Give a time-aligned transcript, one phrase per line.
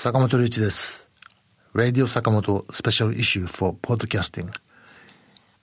[0.00, 1.08] 坂本龍一です。
[1.74, 4.48] Radio 坂本スペシャルイシュー for Podcasting。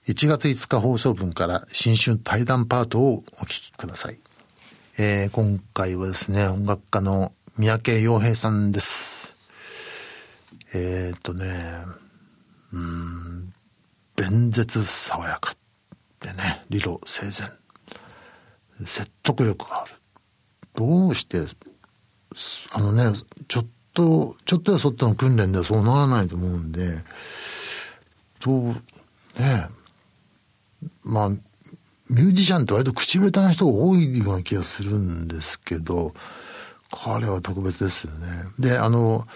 [0.06, 4.20] 1月5日放送分から新春対談パートをお聞きください。
[4.98, 9.34] えー今回はですね、音楽家の三宅洋平さんです。
[10.74, 11.86] えーっとね、
[12.74, 13.54] うん、
[14.16, 15.54] 弁舌爽やか
[16.20, 17.50] でね、理路整然。
[18.84, 19.94] 説得力がある。
[20.74, 21.38] どうして、
[22.74, 23.04] あのね、
[23.48, 23.66] ちょっ
[23.96, 26.98] と、ちょっとやそっとの訓練ではそうならないと思うんで、
[28.40, 28.66] どう、
[29.40, 29.68] ね
[31.02, 36.12] まあ、ミュージシャンって割と口下手な人が多いような気がするんですけど、
[36.92, 38.28] 彼は特別ですよね。
[38.58, 39.26] で、あの、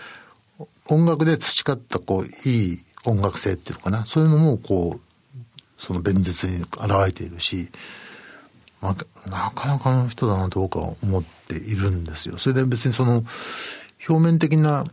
[0.90, 5.00] 音楽で培ったこう、いい音楽性っていうのかな、そういうのもこう、
[5.78, 6.70] その弁舌に現
[7.06, 7.70] れているし、
[8.82, 12.38] まあ、なかなかの人だなと僕は思っているんですよ。
[12.38, 13.24] それで別にその
[14.08, 14.84] 表面的な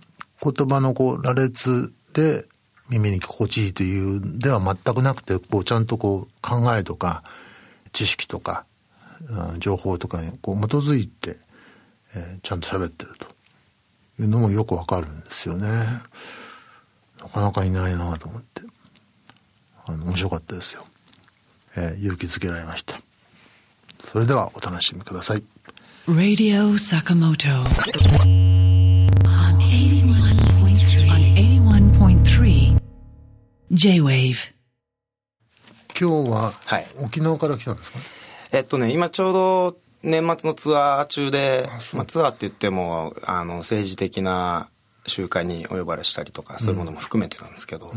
[0.41, 2.45] 言葉のこう羅列で
[2.89, 7.23] 耳に心地いいというでは全くなくて、こうちゃんとこう考えとか
[7.91, 8.65] 知識とか、
[9.29, 11.37] うん情報とかにこう基づいて、
[12.15, 13.27] えーちゃんと喋ってると
[14.21, 15.67] いうのもよくわかるんですよね。
[17.19, 18.61] なかなかいないなと思って。
[19.85, 20.85] あの、面白かったですよ。
[21.75, 22.99] えー勇気づけられました。
[24.05, 25.43] それではお楽しみください。
[26.07, 28.66] Radio Sakamoto
[33.69, 34.35] J-Wave.
[35.99, 37.99] 今日ははい沖縄から来たんですか、
[38.51, 44.69] えっとね、今ちょうど年末のツアー中でまあ、ツアーって言っても、あの、政治的な
[45.05, 47.91] 集会にお呼ばれしたりとか、そういうものも含めてなんですけど、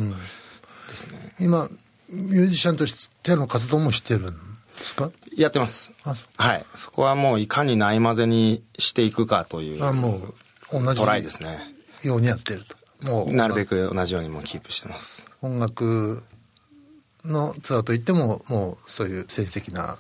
[0.91, 1.35] ですね。
[1.41, 1.71] 今、
[2.11, 5.11] ミュージシャンとしての活動もしてるんですか？
[5.35, 5.93] やってます。
[6.05, 6.67] あそはい。
[6.75, 10.35] そこはもういかにないまぜにしていくかというあ、もう
[10.73, 11.59] 同じトライですね。
[12.03, 12.77] ようにやってると。
[13.11, 15.29] もうなるべく同じようにもキープしてます。
[15.43, 16.23] 音楽
[17.25, 19.99] のツアーといっても、もうそういう政治的な、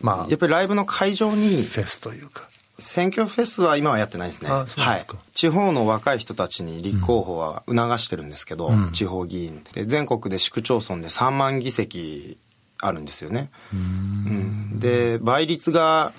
[0.00, 2.48] まあ、フやっぱりライブの会場に、ェスというか。
[2.78, 4.50] 選挙フェスは今はやってないですね。
[4.50, 5.06] はい。
[5.34, 12.38] 地方の若い人たちに立候補は促してるんですけど、うん地方議員で全国で市区町村で3万議席
[12.80, 13.50] あるんですよね。
[13.72, 16.14] うんで倍率が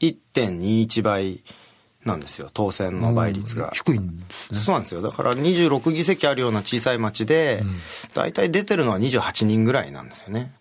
[0.00, 1.44] 1.21倍
[2.04, 3.70] なんですよ当選の倍率が。
[3.72, 4.58] 低いんですね。
[4.58, 7.62] そうなんですよだから26議席あるような小さい町で、
[8.14, 10.52] 大体出てるのは28人ぐらいなんですよね。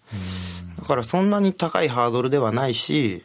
[0.77, 3.23] だからそんなに高いハードルではないし、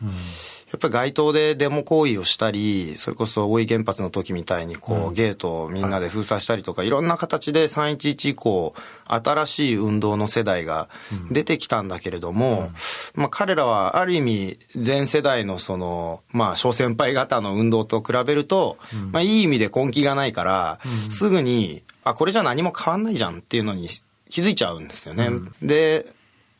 [0.75, 8.75] やっぱり街頭でデモ行為をしたり、それこそ大井原発の時みたいにこう、ゲートをみんなで封鎖したりとか、いろんな形で311以降、
[9.07, 10.89] 新しい運動の世代が
[11.31, 12.73] 出てきたんだけれども、
[13.15, 18.77] まあ彼らはある意味全世代のその、まあ小先輩方の運動と比べると、
[19.13, 23.87] まあいい意味で根気がないから、すぐに、あ、これじゃ何も変わんないじゃんっていうのに
[24.29, 25.31] 気づいちゃうんですよね。
[25.63, 26.07] で、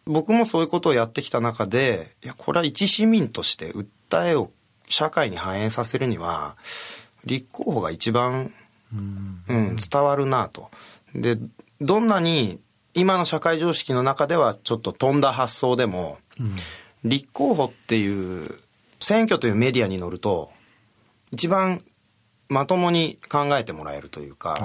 [0.07, 4.51] 僕もそういうことをやってきた中で、いや、これは一市民として訴えを
[4.89, 6.57] 社会に反映させるには、
[7.25, 8.53] 立候補が一番、
[8.93, 10.71] うん、伝わるなと。
[11.15, 11.39] で、
[11.81, 12.61] どんなに
[12.93, 16.19] 今の社会常識の中ではちょっと飛んだ発想でも、
[17.05, 18.55] 立候補っていう、
[19.01, 20.53] 選挙というメディアに乗ると、
[21.33, 21.83] 一番
[22.49, 24.57] まともに考えてもらえるというか、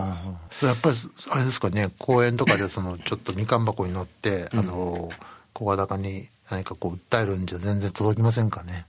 [0.62, 0.96] やっぱり
[1.32, 1.90] あれですかね。
[1.98, 5.10] 公園とかでそのちょっとみかん箱に乗って、あの
[5.54, 8.86] 小型化に何かこう訴えるんじゃ全然届きませんかね。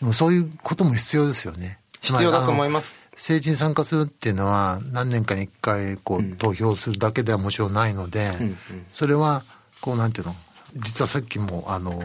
[0.00, 1.78] でもそういうことも必要ですよね。
[2.00, 2.94] 必要だと思います。
[3.12, 8.56] 政治に参加するっていうのは何年かに一回こう投票するだけではもちろんないので、んうん。
[8.90, 9.42] それは
[9.80, 10.34] こうなんていうの
[10.76, 12.04] 実はさっきもあの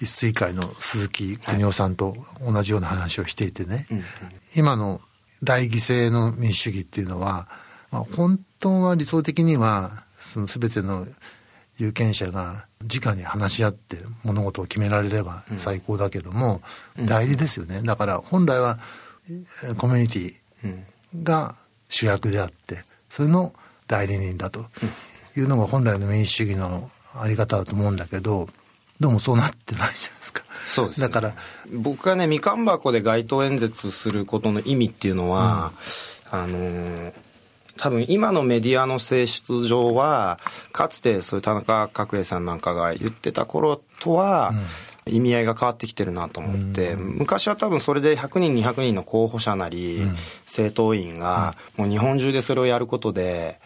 [0.00, 2.16] 一水会の鈴木邦夫さんと
[2.46, 3.86] 同じような話をしていてね、
[4.56, 5.00] 今の
[5.42, 7.48] 大犠牲の民主主義っていうのは、
[7.90, 11.06] まあ、本当は理想的にはその全ての
[11.78, 16.60] 有権者が直に話し合って物事を決められれば最高だけども、
[16.96, 17.82] 代理ですよね。
[17.82, 18.78] だから本来は
[19.62, 20.82] えーコミュニティ
[21.22, 21.54] が
[21.88, 23.52] 主役であってそれの
[23.86, 24.66] 代理人だと
[25.36, 28.48] いうのが本来の民主主義のあり方だと思うんだけど
[29.00, 30.44] どうもそうなってないじゃないですか。
[30.66, 31.08] そうですね。
[31.08, 31.34] だから。
[31.72, 35.72] 僕がねみかん箱で街頭演説することの意味っていうのは、
[36.30, 37.12] あのー
[37.78, 40.38] 多分今のメディアの性質上は
[40.72, 44.52] かつてそういう田中角栄さんなんかが言ってた頃とは、
[45.06, 50.02] 意味合いが変わってきてるなと思って、昔は多分それで100人200人の候補者なり、
[50.44, 53.60] 政党員がもう日本中でそれをやることで、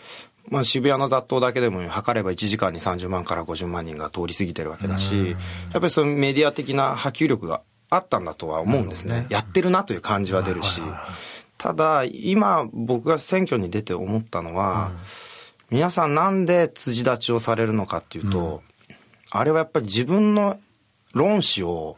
[0.48, 9.26] まあ、渋谷の雑踏だけでも測れば1時間に30万から50万人が通り過ぎてるわけだし、やっぱりそのメディア的な波及力があったんだとは思うんですね。
[9.30, 10.80] やってるなという感じは出るし。
[11.58, 14.90] ただ今僕が選挙に出て思ったのは、
[15.70, 18.62] 皆さんなんで辻立ちをされるのかっていうと、
[19.30, 20.58] あれはやっぱり自分の
[21.14, 21.96] 論旨を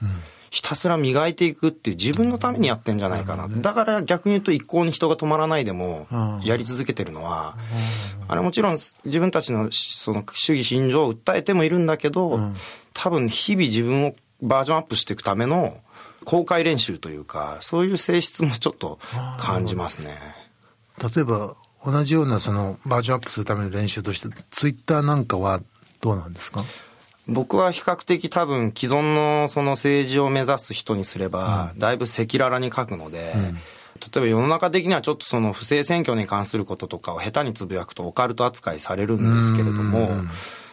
[0.55, 6.07] ひたすら磨いていくっていう自分のためにやってんじゃないかな、だから逆に言うと一向に人が止まらないでも
[6.45, 7.57] やり続けてるのは、
[8.29, 12.39] あれもちろん自分たちのその主義心情を訴えてもいるんだけど、
[12.93, 15.79] 多分日々自分をバージョンアップしていくための
[16.25, 19.01] 公開練習というかそういう性質もちょっと
[19.39, 20.17] 感じますね。
[21.15, 25.61] 例えば同じようなそのバージョンアップするための練習としてツイッターなんかは
[26.01, 26.65] どうなんですか？
[27.27, 33.59] 僕は比較的多分既存のその政治を目指す人にすれば、だいぶ赤裸々に書くので、うん、例
[34.17, 40.11] えば世の中的にはちょっとその不正選挙に関することとかを下手につぶやくとオカルト扱いされるんですけれども、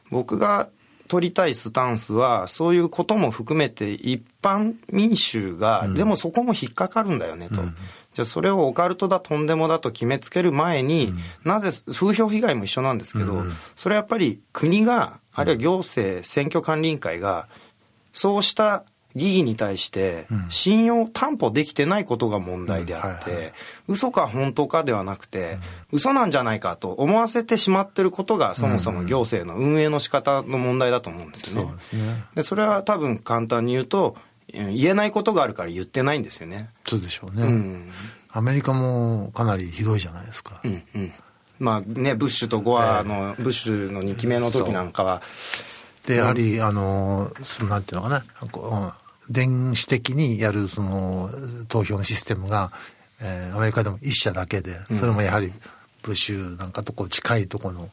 [0.09, 0.69] 僕が
[1.07, 7.55] 取りたいスタンスは、そういうことも含めて一般民衆が、でもそこも引っかかるんだよねと。
[8.13, 11.13] じゃあそれをオカルトだとんでもだと決めつける前に、
[11.45, 13.43] なぜ風評被害も一緒なんですけど、
[13.75, 17.47] それはやっぱり国があるいは行政選挙管理委員会が
[18.13, 18.83] そうした
[19.15, 23.53] 疑義に対して信用担保できてないことが問題であって、
[23.87, 25.57] 嘘か本当かではなくて、
[25.91, 31.73] 嘘なんじゃないかと思わせてしまってることがそもそも行政の運営の仕方の問題だと思うんですよね。
[32.35, 34.15] でそれは多分簡単に言うと
[34.47, 36.69] 言えないことがあるから言ってないんですよね。
[36.85, 37.43] そうでしょうね。
[37.43, 37.91] うん、
[38.31, 40.61] アメリカもかなりひどいじゃないですか。
[40.63, 41.13] うんうん
[41.61, 45.21] まあね、ブッシュとゴアの、ブッシュの2期目の時なんかは。
[46.07, 48.91] で、やはり、あの、そのなんていうのかな、こ
[49.29, 51.29] う電子的にやるその
[51.67, 52.71] 投票のシステムが、
[53.21, 55.53] えー、アメリカでも一社だけで、それもやはり
[56.01, 57.89] ブッシュなんかとこう近いところの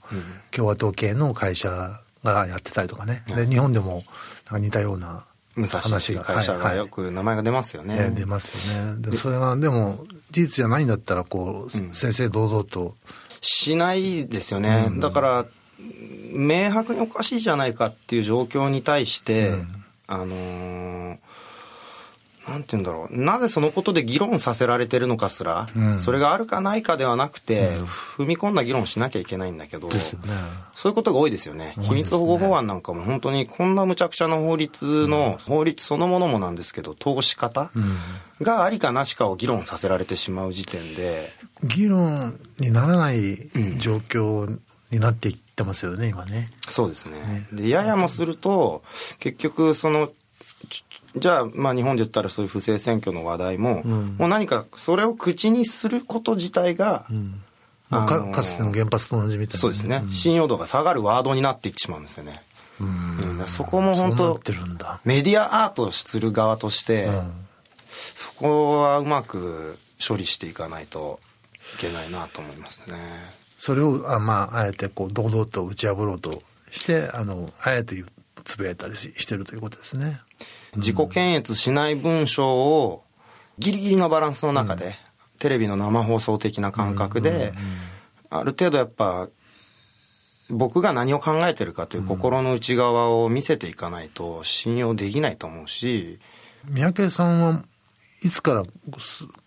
[0.50, 3.23] 共和党系の会社がやってたりとかね。
[3.29, 4.05] で、日本でも
[4.50, 7.94] なんか似たような武蔵っていう会社がよく名前が出ますよね。
[7.94, 8.05] はい。
[8.06, 9.11] はい、出ますよね。
[9.11, 12.94] でそれがでも事実じゃないんだったらこう、うん、先生堂々と
[13.40, 15.46] しないですよね、うん、だから
[16.32, 19.69] 明白におかしいじゃないかっていう状況に対して、うん、
[20.06, 21.19] あのー、
[22.49, 23.23] なんて言うんだろう。
[23.23, 27.73] なぜそのことで議論させられてるのかすら、うん、それがあるかないかではなくて、
[28.17, 29.95] 踏み込んだ議論しなきゃいけないんだけど、ね、
[30.75, 37.71] そういうことが多いですよね、ね、秘密保護法案なんかも本当にこんなむちゃくちゃな法律の、法律そのものもなんですけど通し方、
[38.41, 41.31] がありかなしかを議論させられてしまう時点で
[41.65, 43.37] 議論にならない
[43.79, 44.59] 状況
[44.91, 46.51] になっていってますよね、今ね。
[46.69, 47.19] そうですね。
[47.19, 47.49] ね。
[47.53, 48.83] でややもすると
[49.19, 50.11] 結局その
[51.16, 57.43] じゃあ、まあ、日本で言ったらそういう不正選挙の話題も、うん、もう何かそれを口にすること自体が、うん。
[57.90, 62.43] まあ、かかつての原発と同じみたいな、そうですね、うん、信用度が下がるワードになっていってしまうんですよね。
[62.81, 64.38] うん、そこも本当
[65.05, 67.08] メディアアートする側として、
[67.90, 71.19] そこはうまく処理していかないと
[71.76, 72.96] いけないなと思いますね。
[73.56, 78.05] それをあまああえてこう堂々と打ち破ろうとしてあのあえて
[78.44, 80.20] つぶやいたりしてるということですね。
[80.76, 82.49] 自己検閲しない文章
[82.85, 83.05] を
[83.58, 84.94] ギリギリのバランスの中で、
[85.38, 87.52] テレビの生放送的な感覚で、
[88.31, 89.29] ある程度やっぱ
[90.50, 96.19] 僕が何を考えてるかという心の内側を見せていかないと信用できないと思うし
[96.70, 97.62] 三宅さんは
[98.23, 98.62] いつから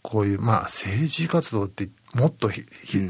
[0.01, 2.63] こういうまあ政治活動ってもっと普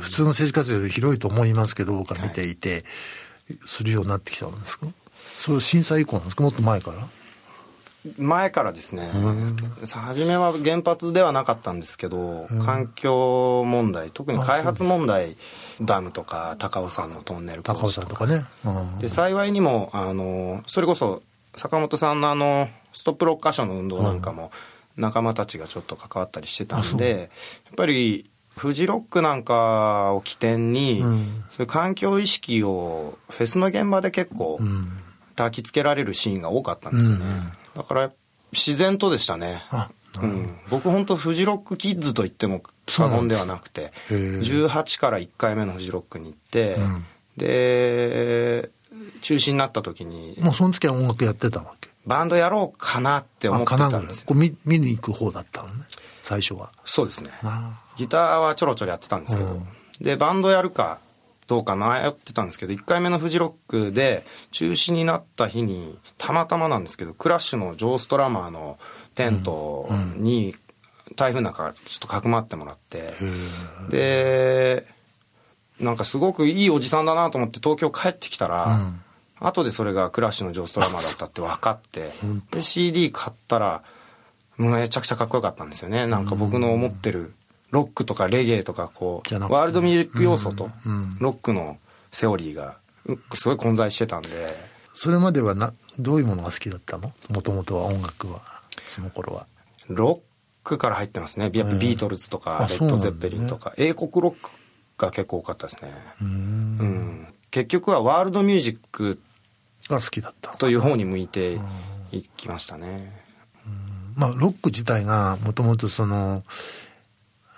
[0.10, 2.86] 通の政治活動より広いと思いますけど僕は見ていて、
[3.65, 4.88] するようになってきたんですか？
[5.34, 6.44] それ震災以降なんですか？
[6.44, 7.08] もっと前から？
[8.17, 9.12] 前からですね、
[9.86, 15.38] 初めは原発ではなかったんですけど、環境問題、特に開発問題、
[15.81, 18.43] ダムとか高尾山のトンネル高尾山とかね。
[19.00, 21.22] で幸いにもあの、それこそ
[21.55, 24.51] 坂本さんのあのストップロッカーションの運動なんかも、
[24.98, 27.29] 仲間たちがちょっと関わったりしてたんで、
[27.65, 31.03] やっぱりフジロックなんかを起点に、
[31.50, 34.60] そういう環境意識をフェスの現場で結構、
[35.36, 37.25] 焚きつけられるシーンが多かったんですよね。
[37.75, 38.12] だから
[38.51, 39.63] 自然とでしたね。
[40.22, 47.06] うん、僕本当フジロックキッズと言っても過言ではなくて18から1回目のフジロックに行って、うん、
[47.38, 48.70] で
[49.22, 51.90] 中止になった時にもうその時は音楽やってたわけ？
[52.06, 54.36] バンドやろうかなって思ってたんですよ。
[54.36, 55.86] 見見に行く方だったのね
[56.22, 56.74] 最初は。
[56.84, 57.32] そうですね。
[57.96, 59.62] ギターはちょろちょろやってたんですけど、
[60.01, 61.00] でバンドやるか
[61.51, 68.79] どうか迷ってたんですけど、1回目のフジロックで中止になった日に、たまたまなんですけど、クラッシュのジョー・ストラマーの
[69.15, 70.55] テントに、
[71.17, 73.12] 台風なんかちょっとかくまってもらって、
[73.89, 74.88] で、
[75.81, 79.01] なんかすごくいいおじさんだなと思って東京帰ってきたら、うん、
[79.41, 82.13] 後でそれがクラッシュのジョー・ストラマーだったって分かって、
[82.51, 83.84] で、CD 買ったら、
[84.58, 86.08] めちゃくちゃかっこよかったんですよね。
[86.08, 87.34] なんか僕の思ってる、
[87.72, 90.70] ロックとかレゲエとかこうワールドミュージック要素と
[91.20, 91.78] ロックの
[92.12, 94.30] セオリーがうすごい混在してたんで。
[94.94, 97.13] それまではなどういうものが好きだったの？
[97.30, 98.42] もともとは音楽は
[98.84, 99.48] その頃は。
[99.88, 101.50] ロックから入ってますね。
[101.54, 103.74] やっぱビートルズとかあレッド・ゼッペリンとか。
[103.78, 104.50] 英国ロック
[104.98, 105.94] が結構多かったですね。
[106.22, 106.30] うーん。
[106.30, 106.34] う
[106.84, 107.28] ん。
[107.51, 109.18] 結局はワールドミュージック
[109.88, 111.58] が好きだったのという方に向いて
[112.12, 113.13] いきましたね。
[114.16, 116.44] まあロック自体がもともとその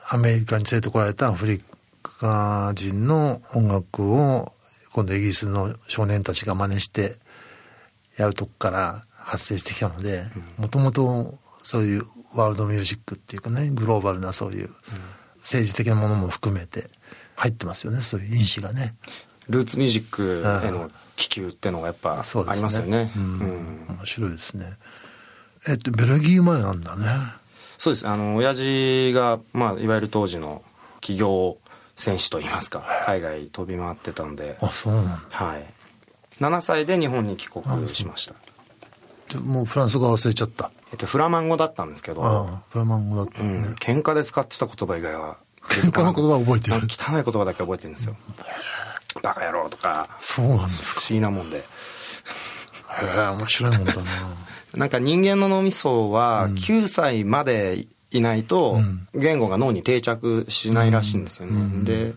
[0.09, 1.63] アメリカに連れてこられたアフリ
[2.03, 4.53] カ人の音楽を
[4.91, 7.17] 今度イギリスの少年たちが真似して
[8.17, 10.23] やるとこから発生してきたので
[10.57, 12.05] もともとそういう
[12.35, 14.69] ワールドミュージックっていうかねグローバルなそういう
[15.37, 16.89] 政治的なものも含めて
[17.35, 18.95] 入ってますよねそういう因子がね。
[19.49, 24.73] ルーツミュージックへの気球ってのがやっぱありますよね面白いですね。
[25.67, 27.05] えっとベルギー生まれなんだね。
[27.83, 28.07] そうです。
[28.07, 30.63] あの親父が、まあ、いわゆる当時の
[31.01, 31.57] 企業
[31.97, 34.57] 戦士といいますか海外飛び回ってたんで。
[34.61, 35.21] あそうなんだ。
[35.31, 35.65] はい。
[36.39, 38.35] 7歳で日本に帰国しました。
[39.33, 40.71] でもうフランス語忘れちゃった。
[40.93, 42.23] えっとフラマン語だったんですけど。
[42.23, 43.59] ああフラマン語だったうん。
[43.73, 45.35] 喧嘩で使ってた言葉以外は
[45.67, 46.87] 喧嘩の言葉覚えてる。
[46.89, 48.15] 汚い言葉だけ覚えてるんですよ。
[49.21, 50.07] バカ野郎とか。
[50.21, 51.57] そうなんです不思議なもんで。
[51.57, 51.61] へ
[53.17, 54.01] え面白いもんだな。
[54.73, 59.07] なんか人間の脳みそは9歳までいないとうん。
[59.13, 62.15] 言語が脳に定着しないらしいんですよね、うんで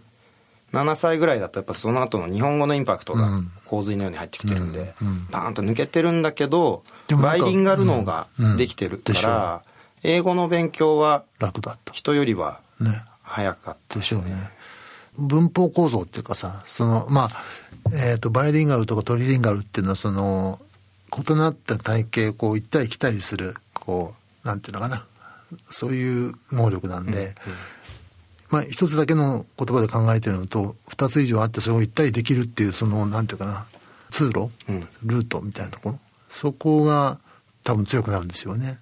[0.72, 3.50] 7歳ぐらいだとやっぱその後の日本語のインパクトがうん。
[3.64, 4.94] 洪水のように入ってきてるんで、
[5.30, 6.82] バーンと抜けてるんだけど
[7.22, 8.26] バイリンガル脳が
[8.58, 9.62] できてるから、
[10.02, 11.92] 英語の勉強は楽だった。
[11.92, 12.90] 人よりはね。
[13.22, 14.00] 早かったでね。
[14.00, 14.50] でしょうね。
[15.18, 17.30] 文法構造っていうかさ、その、まあ、
[18.10, 20.60] えっ、と、バイリンガルとかトリリンガルっていうのは、その、
[21.12, 25.04] 異なった体系をこう行ったり来たりする、こう、なんていうのかな。
[25.66, 27.34] そういう能力なんで、
[28.50, 33.66] まあ、一つだけの言葉で考えてるのと、二つ以上あってそれを行ったりできるっていう、その、なんていうかな、
[34.10, 34.88] 通路、うん。
[35.04, 35.98] ルートみたいなところ。
[36.28, 37.18] そこが
[37.64, 38.78] 多分強くなるんですよね。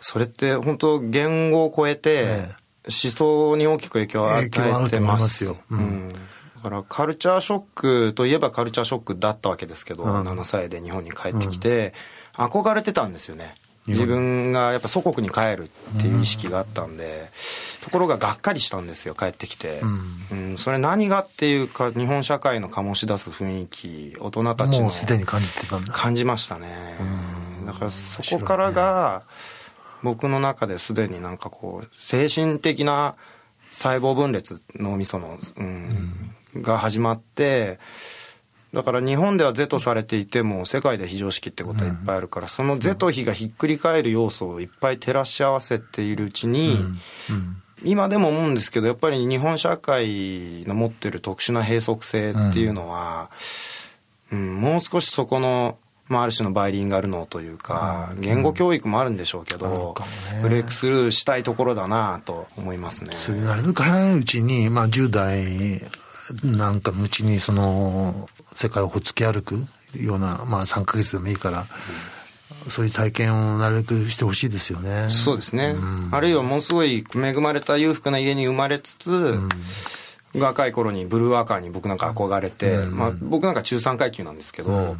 [0.00, 2.48] それって本当言語を超えてえ
[2.84, 4.50] 思想に大きく影響を与え
[4.90, 5.56] てまますすよ。
[5.70, 5.78] うん。
[5.78, 6.08] うん
[6.56, 10.22] だからカルチャーショックといえばカルチャーショックだったわけですけど、うん。
[10.22, 11.92] 7歳で日本に帰ってきて、
[12.34, 13.54] 憧れてたんですよね。
[13.86, 17.30] 自分がやっぱ祖国に帰るっていう意識があったんで、
[17.82, 19.80] ところががっかりしたんですよ帰ってきて、
[20.32, 20.56] うん。
[20.56, 25.92] それ何がっていうか日本社会の醸し出す雰囲気大人たちのもうすでに感じてたんだ。
[25.92, 26.96] 感じましたね。
[27.64, 29.22] だからそこからが
[30.02, 33.14] 僕の中ですでになんかこう精神的な
[33.70, 37.78] 細胞分裂脳みその、うんが始まって
[38.76, 46.76] だから日本では是とされていても世界で非常識ってことはいっぱいあるから、その是と非がひっくり返る要素をいっぱい照らし合わせているうちに、
[47.30, 47.62] うん。
[47.84, 53.30] 今でも思うんですけどやっぱり日本社会の持ってる特殊な閉塞性っていうのは、
[54.30, 54.60] うん。
[54.60, 59.94] もう少しそこの、まあ、ある種のバイリンガル脳というか、言語教育もあるんでしょうけど、
[60.42, 63.14] ブレイクスルーしたいところだなと思いますね。
[63.14, 65.80] それなるべく早いうちに、まあ10代
[66.42, 69.56] なんかのうちにその世界をほっつき歩く
[69.96, 71.66] ような、まあ3ヶ月でもいいから、
[72.68, 75.08] そういう体験をなるべくしてほしいですよね。
[75.10, 76.08] そうですね、ん。
[76.12, 79.38] あるいはものすごい恵まれた裕福な家に生まれつつ、
[80.34, 84.96] 若い頃にブルーワーカーに僕なんか憧れて、まあ、僕なんか中3階級なんですけど、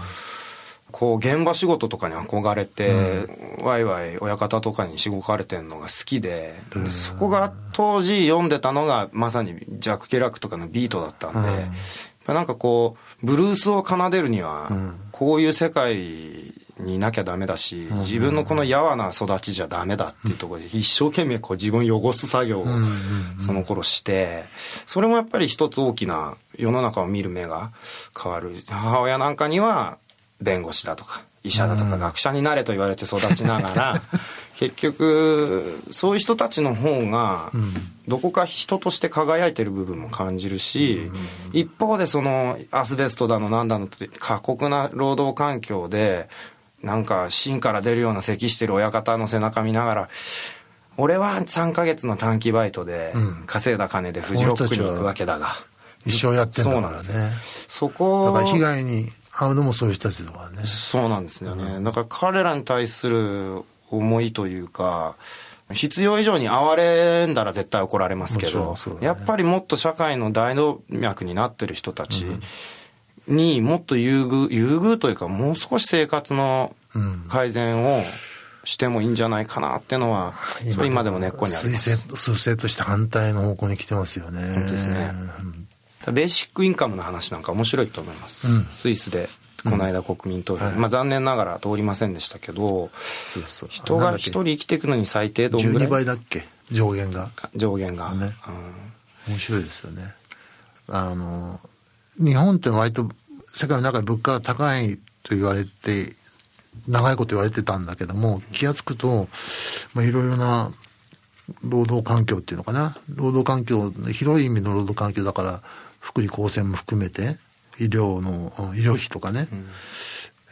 [0.93, 3.27] こう現場仕事とかに憧れて、
[3.61, 11.69] ワイワイ親方とかにしごかれてるのが好きで、でそこが当時読んでたのがまさにジャック・ケラックとかのビートだったんで、やっ
[12.25, 14.71] ぱなんかこうブルースを奏でるには
[15.13, 15.97] こういう世界
[16.79, 22.67] にいなきゃダメだし、自分のこのやわな育ちじゃダメだっていうところで一生懸命こう自分を汚す作業を
[23.39, 24.45] その頃して
[24.87, 27.73] それもやっぱり一つ大きな世の中を見る目が
[28.19, 28.55] 変わる。
[28.69, 29.99] 母親なんかには
[30.41, 34.03] 弁護士だとか医者だとか学者になれと言われて育ちながら
[34.57, 37.53] 結局そういう人たちの方が
[38.09, 41.11] どこか人として輝いてる部分も感じるし
[41.53, 46.29] 一方でそのアスベストだのなんだのって過酷な労働環境で
[46.83, 50.09] なんか芯から出るような咳してる親方の背中見ながら
[50.97, 53.13] 俺は3ヶ月の短期バイトで
[53.47, 55.49] 稼いだ金でフジロックに行くわけだが。
[56.07, 56.81] 一生やってんだからね。
[56.81, 57.19] そうなんですよ。
[57.69, 60.65] そだこから被害に遭うのもそういう人たちだからね。
[60.65, 65.17] そうなんですよね、だから彼らに対する思いというか
[65.73, 72.25] 必要以上に哀れんだら絶対怒られますけど、ねやっぱりもっと社会の大動脈になってる人たち
[73.27, 78.03] にもっと優遇優遇というかもう少し生活のうん改善を
[78.65, 80.35] してもいいんじゃないかなっていうのは、
[80.85, 81.97] 今でも根っこにあります。
[82.17, 84.43] 数勢として反対の方向に来てますよね。
[84.43, 85.13] ですね。
[86.13, 88.53] ベーシックインカムの話なんか面白いと思います。
[88.53, 89.29] うん、スイスで
[89.65, 92.91] この間国民投票、うんはい、まあ残念ながら通りませんでしたけど、
[93.69, 96.47] 人が一人生きていくのに最低どんぐらい ?12 倍だっけ？
[96.71, 97.31] 上限が。
[97.55, 98.15] 上限が。
[98.15, 98.33] ね、
[99.27, 100.03] うん、面白いですよね。
[100.89, 101.61] あの、
[102.19, 103.09] 日本って割と
[103.49, 106.15] 世界の中で物価が高いと言われて、
[106.87, 109.29] 長いこと言われてたんだけども、気が付くと、
[109.95, 110.71] まあいろいろな
[111.63, 112.97] 労働環境っていうのかな？
[113.09, 115.63] 労働環境、広い意味の労働環境だから、
[116.07, 117.37] 福利厚生も含めて、
[117.81, 119.49] 医療の、医療費とかね、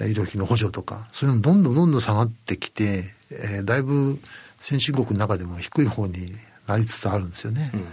[0.00, 4.18] うん、医療費の補助とか、そういうのどんどんどんどん下がってきて、えー、だいぶ
[4.58, 6.32] 先進国の中でも低い方に
[6.66, 7.70] なりつつあるんですよね。
[7.72, 7.86] うん、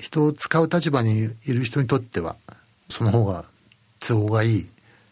[0.00, 2.36] 人を使う立場にいる人にとっては、
[2.88, 3.44] その方が
[4.00, 4.66] 都合がいい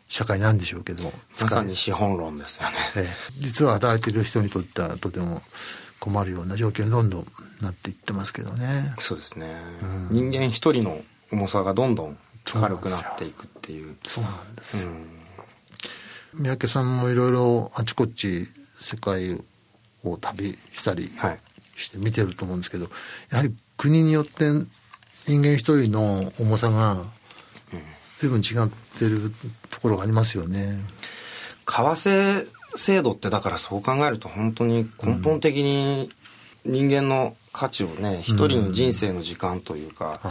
[0.08, 1.12] 社会なんでしょうけど。
[1.42, 2.76] まさに資本論ですよね。
[2.96, 3.06] えー、
[3.38, 5.42] 実は働いている人にとってはとても
[6.00, 7.26] 困るような状況にどんどん
[7.60, 8.94] なっていってますけどね。
[8.96, 9.60] そうですね。
[9.82, 11.02] うん、人間一人の
[11.32, 13.96] 重さがどんどん軽くなっていくっていう。
[14.04, 14.84] そうなんです。
[14.84, 18.46] よ、うん、三宅さんもいろいろあちこち
[18.80, 19.40] 世界
[20.04, 21.10] を旅したり
[21.74, 22.92] して見てると思うんですけど、はい、
[23.32, 24.44] やはり国によって
[25.24, 27.04] 人間一人の重さが
[28.16, 29.32] 随分違ってる
[29.70, 30.78] ところがありますよね。
[31.66, 36.10] 為替制度ってだからそう考えると本当に根本的に
[36.64, 40.30] 人間の価値をね一、人の人生の時間というか、うん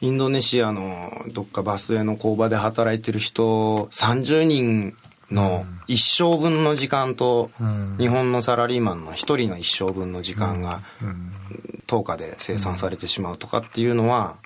[0.00, 4.96] インドネシアのどっかバスへの工場で働いてる人30人
[5.30, 7.50] の一生分の時間と、
[7.98, 10.82] 日本のサラリーマンの一人の一生分の時間が
[11.86, 14.36] 10日で生産されてしまうとかっていうのは、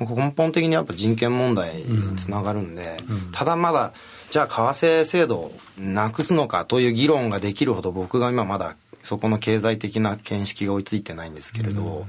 [0.00, 2.98] 根本的にやっぱ人権問題につながるんで、
[3.32, 3.92] ただまだ
[4.30, 12.06] じゃあ為替制度をなくすのかという議論ができるほど僕が今まだそこの経済的な見識が追いついてないんですけれど、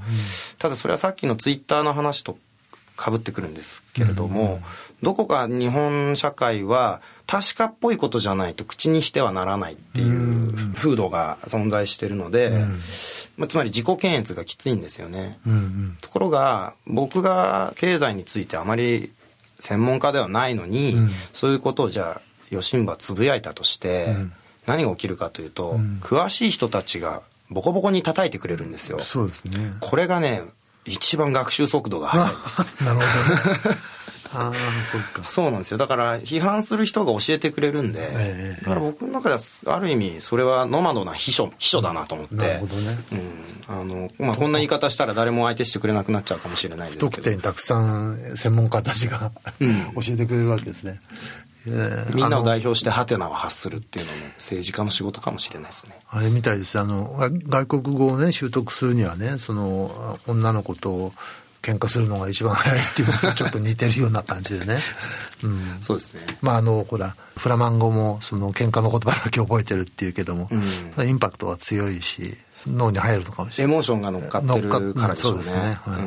[0.58, 2.36] ただそれはさっきのツイッターの話と
[3.00, 4.60] かぶってくるんですけれども、
[5.02, 12.50] どこか日本社会は確かっぽいことじゃないと口にしてはならないっていう風土が存在してるので、
[13.38, 15.38] まあ、つまり自己検閲がきついんですよね。
[16.02, 19.12] ところが僕が経済についてあまり
[19.60, 20.96] 専門家ではないのに、
[21.32, 24.14] そういうことをじゃあ吉ンバつぶやいたとして、
[24.66, 29.00] 何が起きるかというと、詳しい人たちがボコボコに叩いてくれるんですよ。
[29.00, 29.72] そうですね。
[29.80, 30.42] これがね、
[30.84, 32.62] 一番学習速度が速いです。
[32.84, 33.78] なるほどね。
[34.32, 35.24] ああ、そうか。
[35.24, 35.76] そうなんですよ。
[35.76, 39.40] だから、批判する人が教えてくれるんで、えー、だから僕の中では、
[39.74, 42.36] ある意味、それはノマドな秘書、秘書だなと思って。
[42.36, 42.98] なるほどね。
[43.10, 43.20] うん。
[43.66, 47.10] あの、まあ、こんな言い方したら誰も相手してくれなくなっちゃうかもしれないですけど。
[47.10, 51.00] 特典たくさん専門家たちが、うん、 教えてくれるわけですね。
[52.14, 55.98] みんなを代表してハテナを発するっていうのも政治家の仕事かもしれないですね。
[56.08, 56.78] あれみたいです。
[56.78, 57.16] あの、
[57.48, 61.12] 外国語をね、習得するにはね、その、女の子と
[61.62, 64.78] 喧嘩するのが一番早いっていうのと ちょっと似てるような感じでね。
[65.42, 65.76] うん。
[65.80, 66.20] そうですね。
[66.40, 70.48] まああの、ほら、フラマン語もその喧嘩の言葉だけ覚えてるっていうけども、
[70.96, 73.72] うん、インパクトは強いし、脳に入るのかもしれない。
[73.72, 75.42] エモーションが乗っかってるからでしょうね。
[75.42, 75.78] そうですね。
[75.82, 75.98] は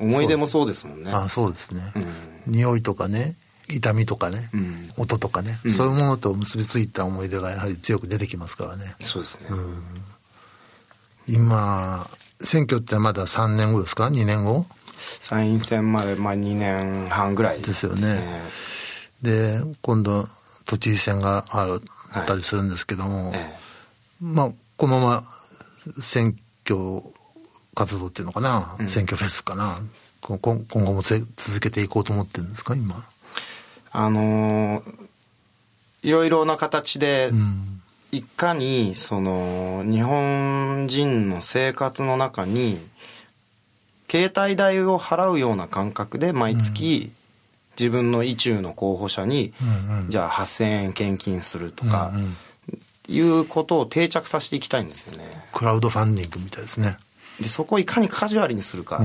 [0.00, 1.10] い、思い出もそうですもんね。
[1.12, 1.80] あそうですね。
[1.94, 2.06] うん、
[2.46, 3.36] 匂いとかね、
[3.68, 8.94] 痛みとかね、うん、音とかね、うん、そういうものと結びついた思い出がやはり強く出てきますからね。
[9.00, 9.48] そうですね。
[11.28, 12.08] 今、
[12.40, 14.66] 選挙ってまだ3年後ですか ?2 年後？
[15.20, 18.42] 参院選までまあ2年半ぐらいです、ね、ですよね。
[19.22, 20.28] で、今度、
[20.64, 21.76] 都知事選があ
[22.20, 23.58] ったりするんですけども、はいええ、
[24.20, 25.24] まあ、このまま
[26.00, 27.02] 選挙
[27.74, 29.78] 活動っていうのかな、うん、選挙フェスかな、
[30.20, 33.04] 今後も続けていこうと思ってるんですか、今。
[33.98, 34.82] あの
[36.02, 37.32] いろいろな形で、
[38.12, 42.86] いかにその日本人の生活の中に
[44.10, 47.10] 携帯代を払うような感覚で毎月
[47.80, 49.54] 自分の意中の候補者に、
[50.10, 52.12] じゃあ8,000円献金するとか、
[53.08, 55.24] いうことを定着させていきたいんですよね。
[55.54, 56.98] クラウドファンディングみたいですね。
[57.40, 59.00] でそこをいかにカジュアルにするかっ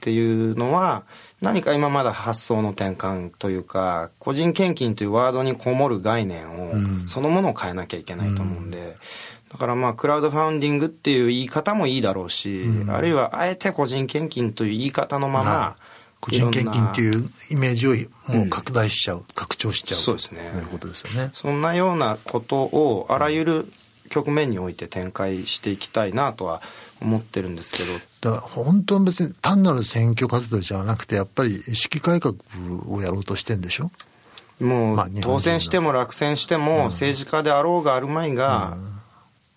[0.00, 1.04] ていうのは、
[1.40, 8.96] 何か今まだ発想の転換というか個人献金というワードにこもる概念を、そのものを変えなきゃいけないと思うんで、
[9.50, 15.76] だからまあクラウドファンディングっていう言い方もいいだろうし、あるいはあえて個人献金という言い方のまま、
[16.22, 17.94] 個人献金っていうイメージを
[18.32, 20.52] もう拡大しちゃう、うん、拡張しちゃうそうですね。
[20.54, 21.30] いうことですよね。
[21.34, 23.72] そんなようなことをあらゆる
[24.08, 26.62] 局面において展開していきたいなとは
[27.02, 27.92] 思ってるんですけど。
[28.20, 32.34] だから本当は別に単なる選挙活動じゃなくてやっぱり意識改革
[32.88, 33.90] をやろうとしてんでしょ？
[34.60, 38.76] もう、当選しても落選しても、政治家であろうがあるまいが、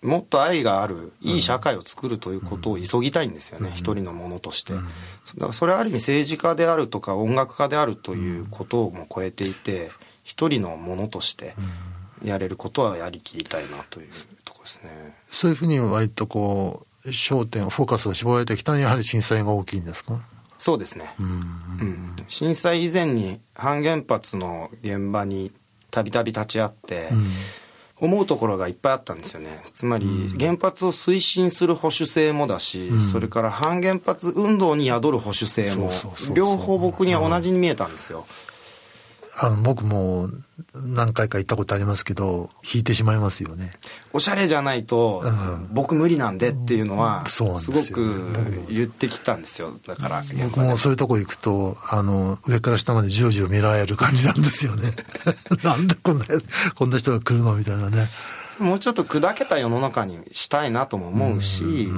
[0.02, 9.90] もっと愛があるいい社会を作るということを急ぎたいんですよね、一人のものとして、だからそれはある意味政治家であるとか音楽家であるということをも超えていて
[10.24, 11.54] 一人のものとして
[12.24, 14.08] やれることはやりきりたいなという
[14.44, 15.16] ところですね。
[15.30, 20.20] そういうふうに割とこう焦点フォーカスが絞られてきたのはやはり震災が大きいんですか？
[20.58, 25.52] そうですね、うん震災以前に反原発の現場に
[25.90, 27.10] たびたび立ち会って、
[27.98, 29.62] 思うところがいっぱいあったんですよね。
[29.72, 30.06] つまり
[30.38, 35.90] 原発を推進する保守性もだし、それから反原発運動に宿る保守性も
[36.34, 38.26] 両方僕には同じに見えたんですよ、
[39.38, 40.30] あの僕も
[40.74, 43.72] 何回か行ったことありますけど引いてしまいますよね。
[44.14, 45.68] おしゃれじゃないと、うん。
[45.72, 48.32] 僕無理なんでっていうのはすごく
[48.70, 49.78] 言ってきたんですよ。
[49.86, 54.92] だから僕もそういうとこ行くとあの上から下までじろじろ見られる感じなんですよね。
[55.62, 56.24] なんでこんな
[56.74, 58.08] こんな人が来るのみたいなね。
[58.58, 61.90] もうちょっと砕けた世の中にしたいなとも思うし、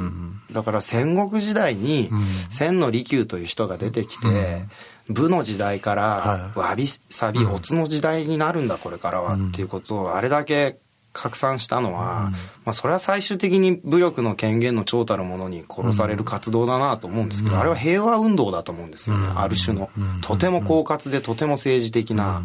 [0.50, 2.10] だから戦国時代に
[2.50, 4.64] 千の利休という人が出てきて、
[5.08, 6.58] 武の時代からはい。
[6.58, 10.78] わびさびおつの時代になるんだこれからはっていうことをあれだけ
[11.12, 12.30] 拡散したのは、
[12.64, 19.90] まあ、それは最終的に武力の権限の長たるものに殺される活動だなと思うんですけど、あれは平和運動だと思うんですよね、ある種の、
[20.20, 22.42] とても狡猾でとても政治的な、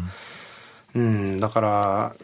[0.94, 2.16] うん、だから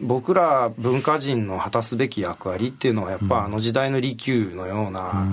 [0.00, 5.26] 僕ら文化人の果たすべき役割っていうのはやっぱあの時代の利休のような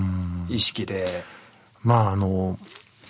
[0.48, 1.24] 意識で、
[1.82, 2.58] まああの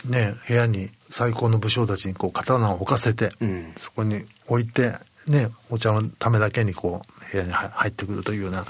[0.08, 3.72] ね部屋に最高の武将たちにこう刀を置かせて、うん。
[3.76, 4.94] そこに置いて
[5.26, 8.64] ねお茶のためだけにこう部屋に入入ってくるというような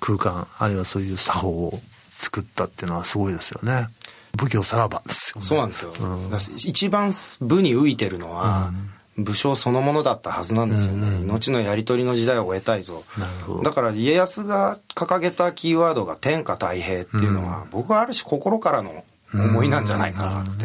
[0.00, 3.88] 空間あるいはそういう作法を作ったっていうのはすごいですよね。
[4.36, 5.46] 武教さらばですよね。
[5.46, 6.30] そうなんですよ、うん。
[6.56, 8.72] 一番武に浮いてるのは、
[9.16, 13.04] 武将そのものだったはずなんですよね、命のやり取りの時代を終えたいと。
[13.62, 20.64] だから家康が掲げたキーワードが天下太平っていうのは、僕はある種心からの思いなんじゃないかなって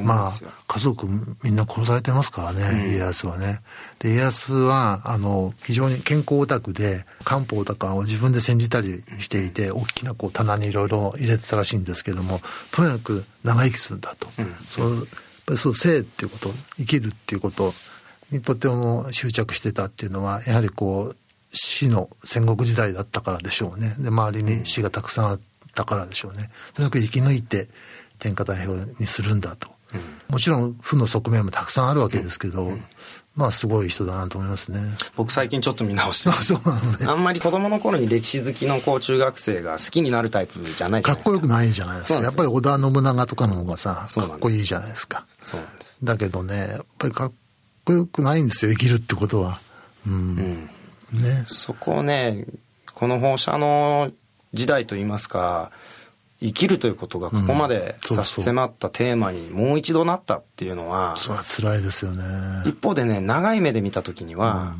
[0.00, 0.32] まあ
[0.68, 1.08] 家族
[1.42, 3.60] みんな殺されてますからね、家康はね。
[3.98, 12.40] で家康はあの非常に健康オタクで漢方とかを自分で煎じたりしていて大きなこう棚にいろいろ入れてたらしいんですけども
[12.72, 14.28] とにかく長生きするんだと、
[14.68, 15.04] そうやっ
[15.46, 17.72] ぱりそう生っていうこと生きるっていうこと
[18.30, 21.16] にとても執着してたっていうのはやはりこう
[21.52, 23.94] 死の戦国時代だったからでしょうね。
[23.98, 25.40] で周りに死がたくさんあっ
[25.76, 26.50] たからでしょうね。
[26.74, 27.68] とにかく生き抜いて
[28.18, 29.68] 天下太平にするんだと、
[30.28, 32.72] もちろん負の側面もたくさんあるわけですけど、
[33.36, 34.80] まあすごい人だなと思いますね。
[35.14, 36.30] 僕最近ちょっと見直して。
[36.30, 41.18] あますそうなのねあんまり子供の頃に歴史好きのこう中学生が好きになるタイプじゃないじか。
[41.18, 42.20] っこよくないじゃないですか。
[42.20, 45.26] やっぱり織田信長とかの方がさかっこいいじゃないですか。
[45.42, 45.98] そうなんです。
[46.02, 47.32] だけどねやっぱりかっ
[47.84, 49.60] こよくないんですよ生きるってことは。
[50.06, 50.68] うん、
[51.12, 51.20] うん。
[51.20, 51.42] ね。
[51.44, 52.46] そこをね
[52.94, 54.10] この放射能
[54.56, 55.70] 時代といいますか
[56.40, 62.22] 生きるということがここまで差し迫ったテーマにもう一度なったっていうのは辛いですよね。
[62.66, 64.74] 一方でね長い目で見た時には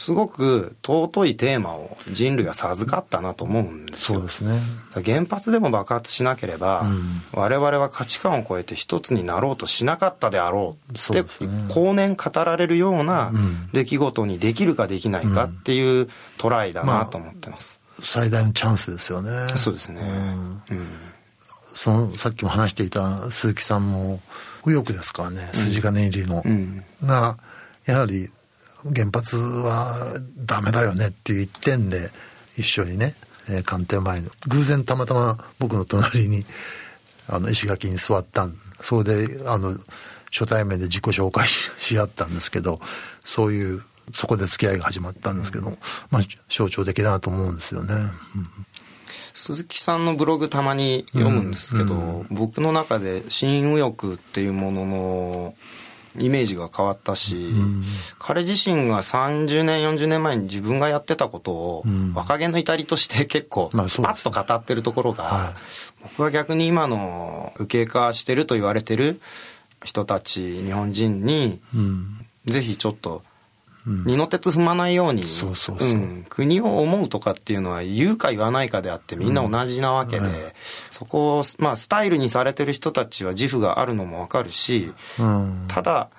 [0.00, 4.20] すごく尊いテーマを人類は授かったなと思うんですよ。
[4.20, 4.58] そうですね。
[5.04, 7.22] 原発でも爆発しなければ、うん。
[7.34, 11.22] 我々は価値観を超えて一つになろうとしなかったであろうって
[11.68, 13.68] 後年語られるようなうん。
[13.74, 16.08] 出来事にできるかできないかっていう
[16.38, 19.30] トライだなと思ってます、最大のチャンスですよね。
[19.56, 20.76] そうですね、うん。
[20.76, 20.86] うん。
[21.74, 24.20] そのさっきも話していた鈴木さんも
[24.66, 25.48] 右翼ですからね。
[25.52, 26.84] 筋金入りの、うん。
[27.04, 27.38] が
[27.86, 28.28] やはり
[28.94, 32.10] 原発はダメだよねっていう一点で
[32.56, 33.14] 一緒にね、
[33.48, 36.44] えー官邸前の偶然たまたま僕の隣に
[37.28, 38.56] あの石垣に座ったん。
[38.80, 39.76] それであの
[40.32, 42.80] 初対面で自己紹介しし合ったんですけど
[43.24, 45.70] そういうそこで付き合いが始まったんですけど、
[46.10, 47.94] まあ象徴的だなと思うんですよね。
[47.94, 48.10] うん。
[49.32, 55.54] 鈴木さんのブログたまに読むんですけど、僕の中で新右翼っていうものの
[56.18, 57.50] イメージが変わったし、
[58.18, 62.12] 彼自身が30年40年前に自分がやってたことをん。
[62.14, 65.54] 若気の至りとして結構パッと語ってるところが、はい。
[66.02, 69.20] 僕は逆に今の右傾化してると言われてる
[69.84, 72.26] 人たち日本人にうん。
[72.46, 73.29] ぜひちょっとうん
[73.86, 75.24] 二の鉄踏まないように
[76.28, 80.24] 国を思うとかっていうのは言うか言わないかであってみんな同じなわけで、うん。
[80.24, 80.34] はい
[80.90, 85.64] そこを、まあ、スタイルにされてる人たちは自負があるのもわかるしうん。
[85.68, 86.10] ただ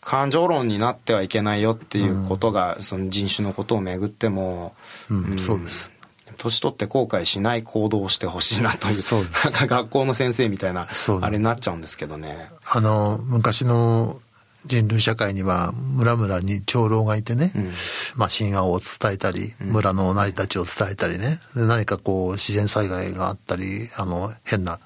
[0.00, 4.76] 感情論になってはいけないよっていうことが、その人種のことをめぐっても、
[5.10, 5.90] うんそうです。
[6.36, 10.86] 年取って後悔しない行動をしてほしいなというそうでなんか学校の先生みたいな
[11.22, 12.50] あれになっちゃうんですけどね。
[12.64, 14.20] あの昔の
[14.66, 17.72] 人類社会には村々に長老がいてね、うん
[18.16, 24.78] まあ神話を伝えたり、村の成り立ちを伝えたりね、で何かこう自然災害があったり、あの変な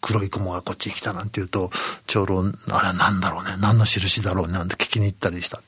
[0.00, 1.70] 黒い雲がこっちに来たなんていうと、
[2.06, 5.60] 長老、あれは何だろうね、何の印だろうねなんて聞きに行ったりした。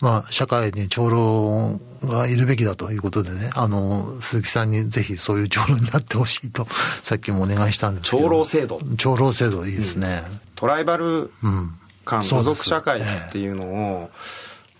[0.00, 6.66] まあ社会に長老がいるべきだということでね、あの、鈴木さんにぜひそういう長老になってほしいと、
[7.02, 8.24] さっきもお願いしたんですけど。
[8.24, 10.22] 長老制度長老制度いいですね。
[10.54, 11.78] トライバルうん。
[12.06, 14.10] 間部族社会っていうのを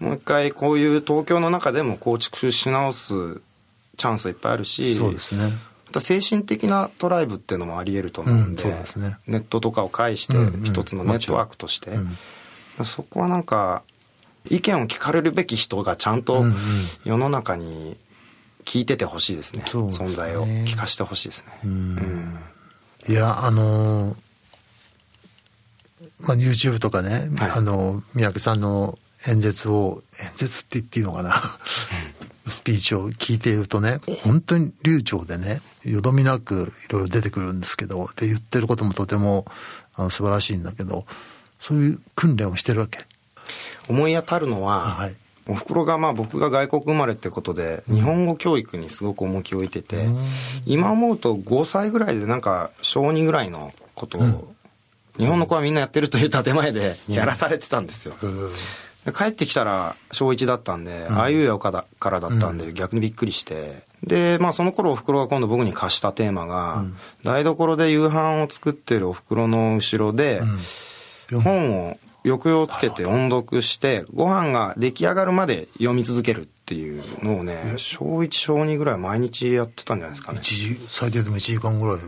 [0.00, 3.40] もう一回こういう東京の中でも構築し直す
[3.96, 5.50] チャンスいっぱいあるしそうですね。
[5.86, 9.16] また精神的なトライブっていうのもあり得ると思うんで,、うんですね。
[9.26, 10.62] ネットとかを介してうんうん。
[10.64, 12.84] 一つのネットワークとして、うん。
[12.84, 13.82] そこはなんか
[14.48, 16.56] 意見を聞かれるべき人がちゃんとうんうん。
[17.04, 17.96] 世の中に
[18.64, 20.08] 聞いててほしいですね,、そうですね。
[20.08, 21.60] 存在を聞かせてほしいですね。
[21.64, 22.38] うん。
[23.08, 24.16] いや、あのー
[26.20, 27.50] まあ、YouTube とかね、はい。
[27.50, 31.34] あの、三宅さんの演説を、演説って言っていいのかな、
[32.48, 39.44] スピーチを聞いているとね、本当に流暢でね、よどみなくいろいろ出てくるんですけど、で、言ってることもとても
[39.94, 41.04] あの素晴らしいんだけど、
[41.58, 43.00] そういう訓練をしてるわけ。
[43.88, 45.14] 思い当たるのは、はい。
[45.48, 50.06] おふくろがまあ僕が外国生まれってことで日本語教育にすごく重きを置いてて、
[50.64, 54.54] 今思うと5歳ぐらいでなんか小2ぐらいのことを、
[55.18, 58.14] 日本の子はみんなやってるという建前でやらされてたんですよ。
[59.04, 63.84] で帰ってきたら小1だったんで、ああいうえおからだったんで逆にびっくりして。
[64.02, 66.84] でまあその頃おふくろが今度僕に貸したテーマが、
[67.22, 70.42] 台所で夕飯を作ってるおふくろの後ろで、
[71.32, 80.40] 本を抑揚つけて音読してご飯が出来上がるまで読み続けるっていうのをね小1小2ぐらい毎日やってたんじゃないですかね。
[80.42, 81.98] 一時、最低でも1時間ぐらい。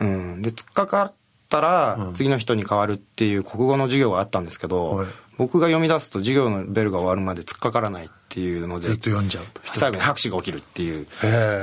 [0.00, 1.12] うん、で突っかかっ
[1.52, 5.06] たら次の人に変わるっていう国語の授業があったんですけど、はい。
[5.38, 9.60] 僕が読み出すと授業のベルが終わるまで突っかからないっていうのでずっと読んじゃうと。
[9.74, 11.06] 最後に拍手が起きるっていう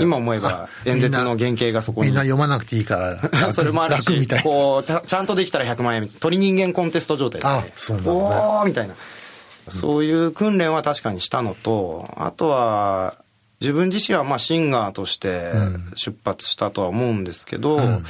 [0.02, 2.08] 今思えば演説の原型がそこに。
[2.08, 3.30] みんな読まなくていいから。
[3.32, 4.40] 楽 それもあるし楽みたい。
[4.40, 7.52] なこうたちゃんとできたら100万円鳥人間コンテスト状態です。
[7.64, 8.18] ねあそうなんだね。
[8.18, 8.96] おーみたいな、
[9.70, 13.16] そういう訓練は確かにしたのとあとは
[13.62, 15.52] 自分自身はまあシンガーとして
[15.96, 18.02] 出発したとは思うんですけど、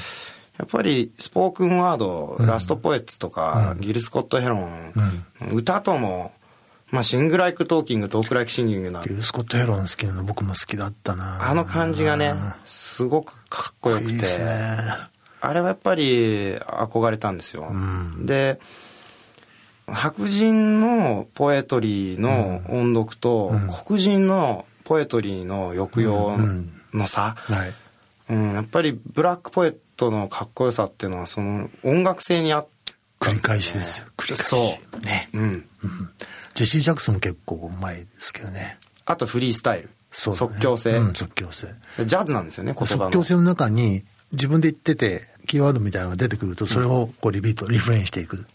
[0.60, 4.94] やっぱりスポークンワード、ラストポエッツとか、ギル・スコット・ヘロン、
[5.54, 6.34] 歌とも、
[6.92, 11.50] まあ、シングライク・トーキングトークライク・シンギングなギルスコット・ヘロン好きなの僕も好きだったな。
[11.50, 12.34] あの感じがね
[12.66, 14.48] すごくかっこよくていいですね。
[15.40, 17.72] あれはやっぱり憧れたんですよ。
[18.20, 18.60] で
[19.88, 23.54] 白人のポエトリーの音読と、
[23.86, 26.38] 黒人のポエトリーの抑揚
[26.94, 27.74] の差、はい。
[28.30, 32.68] うんやっぱりブラックポエットのかっこよさっていうのはその音楽性にあっ
[33.20, 34.08] た繰り返しですよ。
[34.18, 34.44] 繰り返し。
[34.44, 34.58] そ
[34.98, 35.00] う。
[35.02, 35.30] ね。
[35.34, 35.66] うん、うん。
[36.56, 38.78] ジェシー・ジャクソンも結構うまいですけどね。
[39.06, 40.54] あとフリースタイル、そうだね。
[40.54, 41.68] 即興性、うん即興性。
[42.06, 48.46] ジャズなんですよね即興性の中に自分で言っててキーワードみたいなのが出てくるとそれをこうリピートリフレインしていく。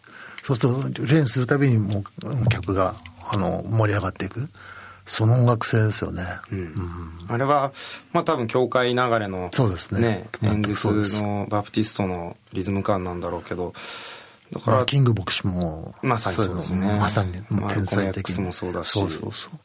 [0.42, 2.94] そうするとリフレインするたびにもう客が
[3.30, 4.48] あの盛り上がっていく
[5.07, 6.23] その音楽性ですよね、
[7.29, 7.73] あれは
[8.12, 10.27] まあ多分教会流れのそうですね。
[10.43, 11.12] 演全くそうです。
[11.12, 13.75] 説のバプティストのリズム感なんだろうけど
[14.53, 16.87] だから、まあ、キング牧師もまさにそうですね。
[16.99, 18.90] まさに天才的マルコム X もそうだし。
[18.90, 19.59] そうそうそう。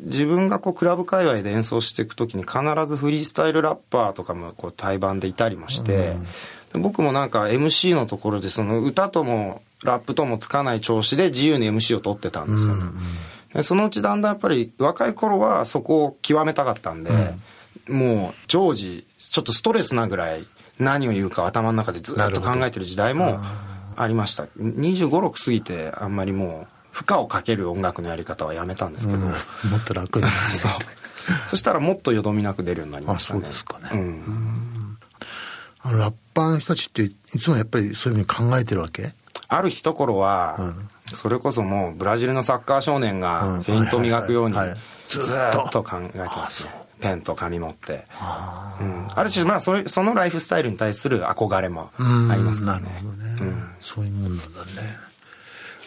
[0.00, 6.16] 自分がこうクラブ界隈で演奏していく時に必ずフリースタイルラッパーとかもこう対バンでいたりもして、
[6.72, 12.82] で僕もなんか MC のところでその歌ともラップともつかない調子で自由に MC を取ってたんですよ、で
[13.62, 17.10] そのうちだんだんやっぱり若い頃はそこを極めたかったんで、
[17.88, 20.46] もう常時ちょっとストレスなぐらい
[20.78, 23.38] 何を言うか頭の中でずっと考えてる時代も
[23.96, 24.44] ありました。
[24.44, 24.48] 2
[24.80, 29.22] 5 6過ぎてあんまりもう負荷をかける音楽のやり方はやめたんですけど、うん。
[29.24, 29.32] も
[29.78, 30.72] っと楽になる そう。
[31.46, 33.40] そしたらもっとよどみなく出るようになりましたね。
[33.40, 33.88] あそうですかね。
[33.92, 34.98] うん。
[35.80, 39.12] あのラッパーの人たちっていつもやっぱりそういうふうに考えてるわけ？
[39.48, 44.56] ある一頃は、それこそもうブラジルのサッカー少年がフェイント磨くように
[45.06, 48.06] ずーっと考えてますねペンと紙持って。
[48.80, 49.08] うん。
[49.14, 52.84] ある種まあそれそのライフスタイルに対する憧れもありますからね。
[52.84, 54.52] なるほどね、そういうもんなんだね。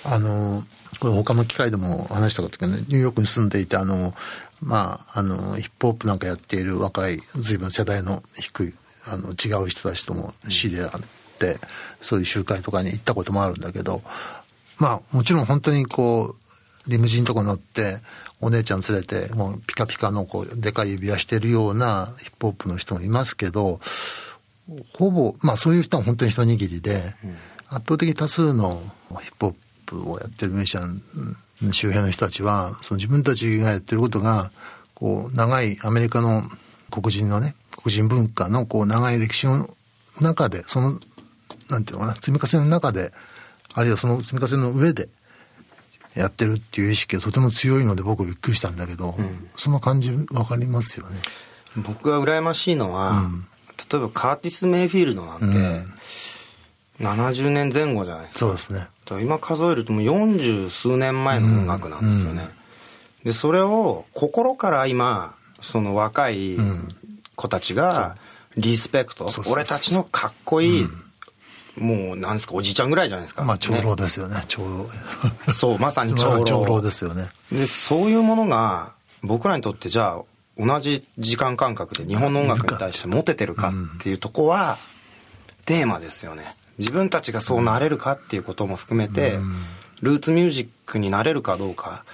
[0.06, 0.64] あの
[1.00, 2.84] これ他の機会でも話したことけどね。
[2.88, 4.14] ニューヨークに住んでいてあの
[4.62, 8.74] まああのヒップホップなんかやっている若い随分世代の低い
[9.08, 10.90] あの違う人たちとも知り合っ
[11.40, 11.58] て、
[12.02, 14.02] そういう集会とかに行ったこともあるんだけど
[14.80, 16.36] まあもちろん本当にこ
[16.88, 17.98] うリムジンとか乗って
[18.40, 23.80] お姉ちゃん連れてもうピカピカのこうでかい指輪してるようなヒップホップの人もいますけど
[24.98, 27.02] ほぼまあそういう人は本当に一握りで、
[27.70, 28.82] 圧倒的多数の
[29.22, 31.02] ヒップホップをやってるミュージシャン
[31.62, 34.52] の周辺の人たちはその自分たちがやってることが
[34.94, 36.44] こう長いアメリカの
[36.92, 39.70] 黒人のね黒人文化のこう長い歴史の
[40.22, 41.00] 中でその
[41.70, 43.12] なんていうのかな積み重ねの中で
[43.78, 45.08] あるいはその積み重ねの上で
[46.16, 51.16] やってるっていう意識がとても強いので僕びっくりしたんだけど、うん、その感じ分かりますよね。
[51.76, 53.48] 僕が羨ましいのは、うん、
[53.92, 58.40] 例えばカーティス・メイフィールドなんて、うん、70年前後じゃないですか。
[58.40, 58.88] そうですね。
[59.22, 62.50] 今数えるともう40数年前の音楽なんですよね。
[63.24, 66.58] で、それを心から今、その若い
[67.36, 68.18] 子たちが
[68.58, 70.88] リスペクト、俺たちのかっこいい、
[71.78, 73.44] もうなんですかおじいちゃんぐらいじゃないですか。
[73.44, 75.54] まあ長老ですよね、長老。
[75.54, 76.44] そうまさに 長老。
[76.44, 77.30] 長老ですよね。
[77.52, 78.92] でそういうものが
[79.24, 80.22] 僕らにとってじゃあ
[80.58, 84.78] 同じ時間感覚で日本の音楽に対してモテてるかっていうとこは
[85.66, 86.56] テーマですよね。
[86.80, 89.40] 自分たちがそうなれるかっていうことも含めて、
[90.02, 92.08] ルーツミュージックになれるかどうかっ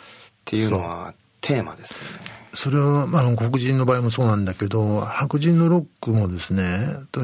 [0.46, 2.44] ていうのはテーマですよね。
[2.54, 6.64] それは、まあ、黒人の場合もそうなんだけど白人のロックもですね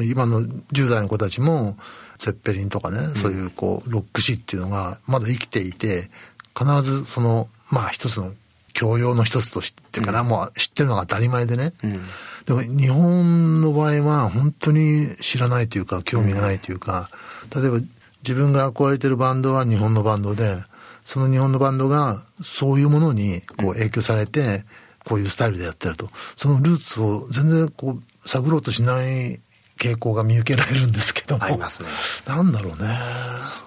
[0.02, 1.76] 今の10代の子たちも
[2.20, 6.10] ゼッペリンとかね、うん、そういうこうロック史っていうのがまだ生きていて
[6.56, 8.32] 必ずそのまあ一つの
[8.72, 12.00] 教養の一つとしてから、もう知ってるのが当たり前でね、うん、
[12.44, 17.10] でも日本の場合は本当に知らないというか興味がないというか、
[17.54, 17.78] 例えば
[18.22, 20.56] 自分が憧れてるバンドは日本のバンドで
[21.04, 24.64] その日本のバンドがそういうものにこう影響されて、
[25.04, 26.08] こういうスタイルでやってると。
[26.36, 29.40] そのルーツを全然こう探ろうとしない
[29.80, 31.44] 傾向が見受けられるんですけども。
[31.44, 31.88] ありますね。
[32.26, 32.88] なんだろうね。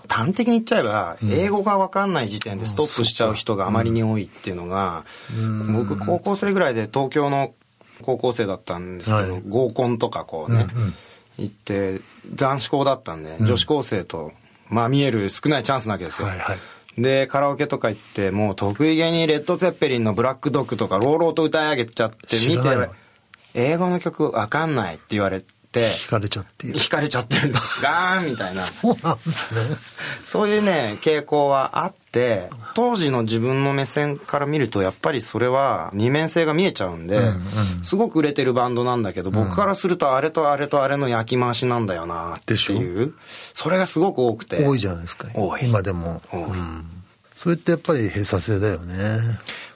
[0.07, 7.53] 端的に言っちゃえば、英語が分かんない時点でストップしちゃう人があまりに多いっていうのが、うん、僕高校生ぐらいで東京の
[8.01, 10.93] 高校生だったんですけど、はい、合コンとかこうね、うんうん、
[11.39, 12.01] 行って
[12.35, 14.33] 男子校だったんで、女子高生と
[14.69, 16.57] まあ見える少ないチャンスなわけですよ、はいはい。
[17.01, 22.89] で、カラオケとか行って、もう得意げにレッド・ゼッペリンのブラックドッグとか、ローローと歌い上げちゃって見て、
[23.55, 25.47] 英語の曲わかんないって言われて、
[25.81, 27.81] 惹かれちゃって惹かれちゃってるんです。
[27.83, 28.61] ガーンみたいな。
[28.61, 29.61] そうなんですね。
[30.25, 37.45] そういうね、傾向はあって、当時の自分の目線から見ると、やっぱりそれは二面性が見えちゃうんで、うんうん、
[37.83, 43.13] すごく売れてるバンドなんだけど、僕からするとあれとあれとあれの焼き回しなんだよなっていう、
[43.53, 44.63] それがすごく多くて。
[44.65, 45.27] 多いじゃないですか。
[45.61, 46.21] 今でも。
[46.33, 46.85] うん、
[47.35, 48.93] それってやっぱり閉鎖性だよね。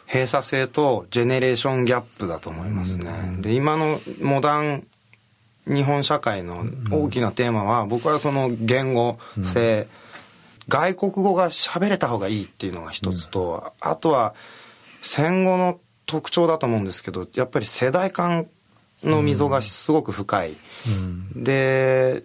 [0.08, 3.38] 閉鎖性とジェネレーションギャップだと思いますね。
[3.42, 4.86] で、今のモダン
[5.68, 9.88] 日本社会の大きなテーマは、僕はその言語性、
[10.68, 14.34] 外国語が喋れた方がいいっていうのが一つと、あとは
[15.02, 18.48] 戦後の特徴だと思うんですけどやっぱり世代間
[19.04, 20.58] の溝がすごく深い、
[21.36, 22.24] で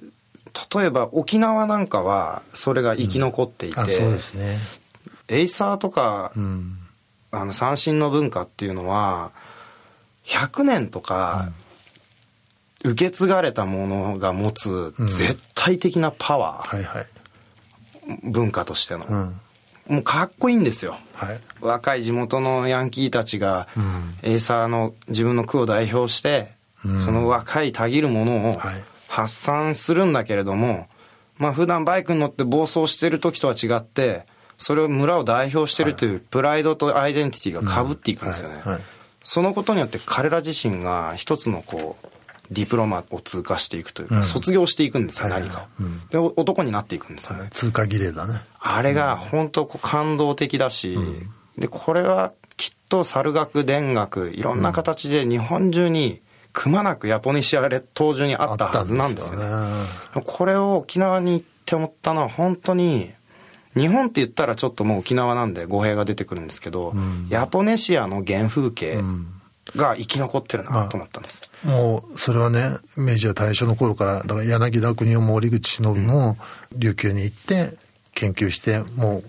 [0.74, 4.56] 例えば沖縄なんかはそれが生き残っていて、そうですね。
[5.28, 6.32] エイサーとか、
[7.30, 9.30] あの三振の文化っていうのは
[10.24, 11.50] 100年とか、
[12.84, 17.06] 受け継がれたものが持つ絶対的なパワー、はいはい、
[18.24, 19.06] 文化としての、
[19.88, 23.68] もうかっこいいんですよ、はい、若い地元のヤンキーたちが、
[24.22, 26.52] エイサーの自分の区を代表して、
[26.84, 28.60] うん、その若いたぎるものを
[29.08, 30.88] 発散するんだけれども、
[31.38, 34.26] まあ普段バイクに乗って暴走してる時とは違って
[34.58, 38.62] それを村を代表してるというプライドとアイデンティティがかぶっていくんですよね、
[39.24, 42.06] そのことによって彼ら自身が一つのこう
[42.52, 45.68] ディプロマを通過していくというか、うん、卒業していくんですよ、何か
[46.10, 48.34] で男になっていくんですよね、はい、通過儀礼だね。
[48.60, 50.96] あれが本当こう感動的だし、
[51.58, 56.20] でこれはきっと猿楽田楽いろんな形で日本中に
[56.52, 63.10] くまなくヤポネシア列島中にあったはずなんですよね、ね、これを沖縄に行って思ったのは本当に
[63.74, 69.02] 日本って言ったらちょっともう沖縄なんで語弊が出てくるんですけど、うん、ヤポネシアの原風景、
[69.76, 72.60] が生き残ってるなと思ったんです、まあ、もうそれはね
[72.96, 76.36] 明治や大正の頃からだから柳田国夫も折口忍も
[76.76, 77.76] 琉球に行って
[78.14, 79.24] 研究してもう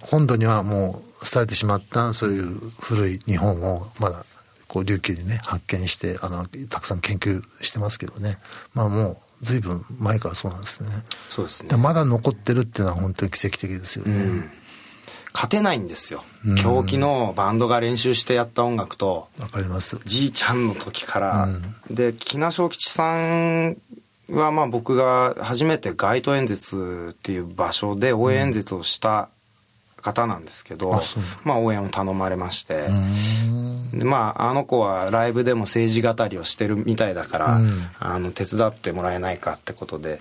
[0.00, 2.46] 本土にはもう伝えてしまったそういう
[2.80, 4.24] 古い日本をまだ
[4.68, 8.38] こう琉球にね発見してあのたくさん研究してますけどね。
[8.72, 10.88] まあもう随分前からそうなんですね。
[11.28, 11.76] そうですね。
[11.76, 14.50] まだ残ってるっていうのは本当に奇跡的ですよね、うん
[15.32, 20.00] 勝てないんですよ、うん、狂気のバンドが練習してやった音楽とわかります。
[20.04, 23.76] じいちゃんの時から、うん、で木名正吉さん
[24.30, 29.28] はまあ僕が初めて街頭演説っていう場所で応援演説をした
[30.02, 31.00] 方なんですけど
[31.44, 32.86] まあ応援を頼まれまして。
[32.88, 33.98] うん。
[33.98, 37.82] でまああの子はライブでも政治語りをしてるみたいだから、うん。
[37.98, 40.20] あの手伝ってもらえないかってことで。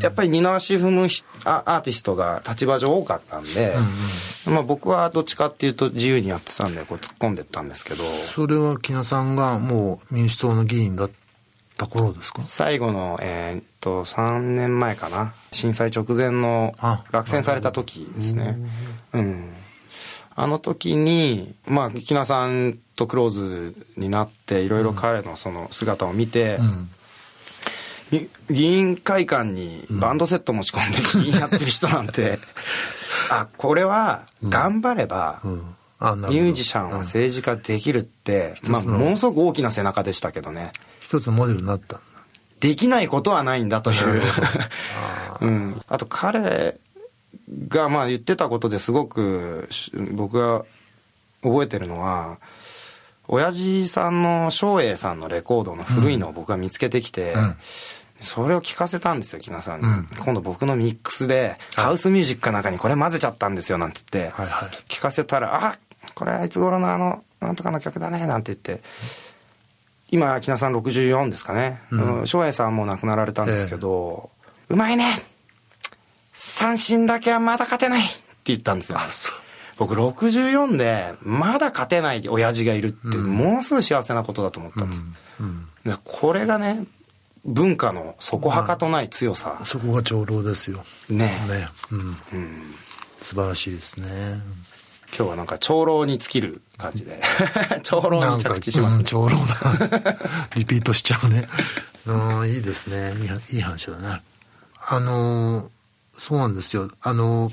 [0.00, 3.74] やっぱり二の足踏む人アアーティストが立場上多かったんで、
[4.46, 8.02] まあ、僕はどっちかっていうと自由にやってたんでこう突っ込んでったんですけど。
[8.02, 11.25] それは木名さんがもう民主党の議員だった
[11.86, 12.40] 頃ですか？
[12.42, 15.34] 最後の、えーっと3年前かな。
[15.52, 18.56] 震災直前のあ落選された時ですね。
[19.12, 19.52] うん。
[20.34, 26.88] あの時にまあ木名さんとクローズになっていろいろ彼のその姿を見て、うん。
[28.10, 32.38] ぎ議員会館にバンドセット持ち込んで議員やってる人なんて、
[33.30, 35.74] あこれは頑張れば、うん。
[35.98, 36.28] あなるほど。
[36.34, 40.70] ミュージシャンは政治家できるって、まあ、ものすごく大きな背中でしたけどね
[41.06, 42.04] 一つのモデルになったんだ。
[42.58, 44.22] できないことはないんだという、
[45.40, 46.78] うん、あと彼
[47.68, 50.64] がまあ言ってたことですごくし僕が
[51.42, 52.38] 覚えてるのは
[53.28, 57.56] 親父さんの照英さんのレコードの古いのを僕が見つけてきて、うん。
[58.18, 64.70] それを聞かせたんですよ木名さんに、うん今度僕のミックスでハウスミュージックの中にこれ混ぜちゃったんですよなんつって、はいはい。
[64.88, 65.78] 聞かせたら「あ
[66.14, 68.82] これはいつ頃のあのなんとかの曲だね」なんて言って
[70.10, 71.80] 今木名さん64ですかね。
[71.90, 72.20] うん。
[72.20, 74.30] うん翔英、さんも亡くなられたんですけど
[74.68, 75.22] 「うまいね。
[76.32, 78.98] 三振だけはまだ勝てない」って言ったんですよ。
[78.98, 79.36] あそう。
[79.78, 83.26] 僕64でまだ勝てない親父がいるってうん。
[83.26, 85.04] ものすごい幸せなことだと思ったんです、
[85.40, 85.68] うん。
[85.84, 86.86] でこれがね
[87.44, 90.84] 文化の底はかとない強さ、そこが長老ですよ。
[91.08, 91.26] ね。
[91.48, 91.68] ね。
[91.90, 91.98] うん。
[92.32, 92.74] うん、
[93.20, 94.06] 素晴らしいですね
[95.14, 97.20] 今日はなんか長老に尽きる感じで。
[97.82, 98.98] 長老に着地しますね。
[99.00, 100.16] うん長老だ。
[100.56, 101.48] リピートしちゃうね。
[102.06, 103.14] うんいいですね。
[103.20, 104.22] いいはいい話だね
[104.88, 105.68] あのー
[106.18, 106.90] そうなんですよ。
[107.02, 107.52] あのー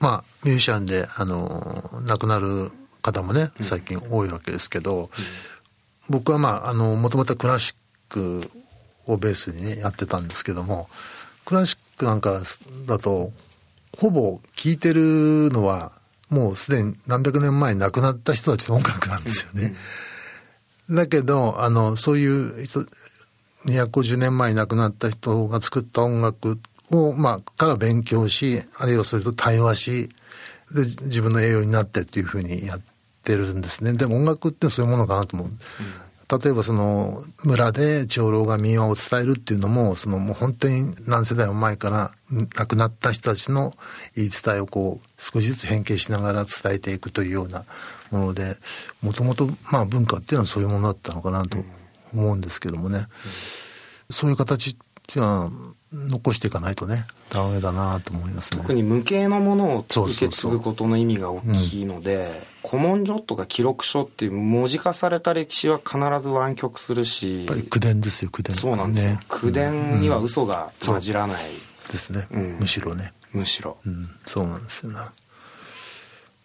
[0.00, 2.70] まあミュージシャンであのー亡くなる
[3.02, 5.10] 方もね最近多いわけですけど、
[6.08, 7.74] 僕はまああのもともとクラシッ
[8.08, 8.50] ク
[9.06, 10.88] をベースにねやってたんですけども
[11.44, 12.40] クラシックなんか
[12.86, 13.32] だと
[13.98, 15.92] ほぼ聴いてるのは
[16.30, 19.74] もうすでに何百年前に亡くなった人たちの音楽なんですよね。
[20.88, 22.86] だけどあのそういう人
[23.66, 26.60] 250年前に亡くなった人が作った音楽
[26.92, 30.08] を、まあ、から勉強しあるいはそれと対話し
[30.72, 32.80] で自分の栄養になってっていうふうにやっ
[33.24, 35.48] てるんですねでも音楽ってそういうものかなと思う。
[36.30, 43.74] 例えばその村で長老が民話を伝えるっていうのもそのもう本当に何世代も前から亡くなった人たちの
[44.14, 47.64] 言い伝えをこう少しずつ変形しながら伝えていくというような
[48.10, 48.56] もので
[49.02, 51.64] もともとまあ文化っていうのはそういうものだったのかなと
[52.12, 53.06] 思うんですけどもね、
[54.10, 54.76] そういう形っ
[55.06, 55.50] ていうのは
[55.92, 58.60] 残していかないとねダメだなと思いますね。
[58.60, 68.56] 特に無形のものを受け継ぐことの意味が大きいので古文書とか記録書っていう文字化された歴史は必ず湾曲するしやっぱり口伝ですよ口伝。
[68.56, 69.20] そうなんですよ、ね。
[69.28, 71.44] 口伝には嘘が混じらない、
[71.90, 72.56] ですね、うん。
[72.60, 73.12] むしろね。
[73.32, 73.78] むしろ。
[73.86, 75.12] うん、そうなんですよな。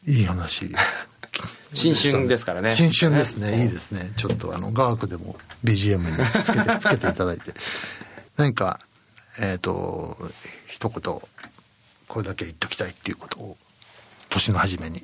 [0.05, 0.73] いい話。
[1.73, 2.73] 新春ですからね。
[2.75, 3.63] 新春ですね。
[3.63, 4.13] いいですね。
[4.15, 7.53] ちょっとあの雅楽でも BGM につけてつけていただいて、
[8.37, 8.79] 何か
[9.39, 10.17] えっ、と
[10.67, 11.21] 一言
[12.07, 13.57] これだけ言っときたいっていうことを
[14.29, 15.01] 年の初めに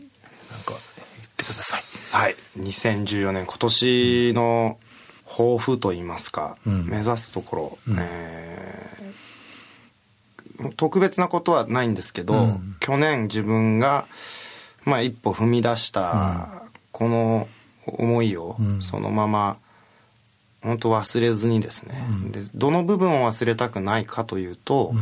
[0.52, 2.22] なんか言ってください。
[2.22, 2.36] はい。
[2.60, 4.78] 2014年今年の
[5.28, 6.88] 抱負といいますか、うん。
[6.88, 7.98] 目指すところ、うん。
[8.00, 8.90] えー
[10.76, 12.76] 特別なことはないんですけど、うん。
[12.80, 14.06] 去年自分が、
[14.84, 17.48] まあ、一歩踏み出したこの
[17.86, 18.82] 思いをうん。
[18.82, 19.58] そのまま
[20.62, 22.32] 本当忘れずにですね、うん。
[22.32, 24.94] でどの部分を忘れたくないかというと、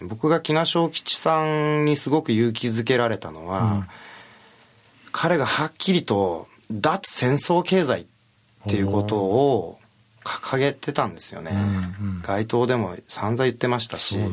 [0.00, 3.86] 僕が木名正吉さんにすごく勇気づけられたのは、うん。
[5.10, 8.04] 彼がはっきりと脱戦争経済っ
[8.68, 9.78] ていうことを
[10.24, 12.22] 掲げてたんですよね、うんうん。
[12.22, 14.30] 街頭でも散々言ってましたしね。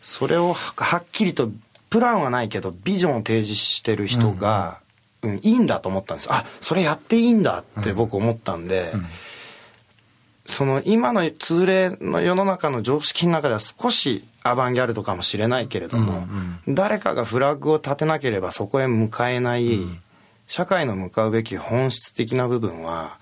[0.00, 1.50] それをははっきりと
[1.90, 4.82] プランはないけどビジョンを提示してる人が、うん
[5.24, 6.32] いいんだと思ったんです。
[6.32, 9.06] あそれやっていいんだって僕思ったんで、うん
[10.46, 16.26] その今の通例の世の中の常識の中では少しアバンギャルドかもしれないけれども、
[16.66, 19.80] 誰かがフラッグを立てなければそこへ向かえない、
[20.48, 23.18] 社会の向かうべき本質的な部分は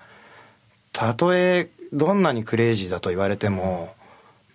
[0.91, 3.93] たとえどんなにクレイジーだと言われても、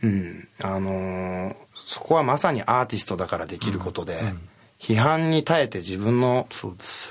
[0.02, 4.18] うんあのーそこはまさにアーティストだからできることで、
[4.78, 6.46] 批判に耐えて自分の。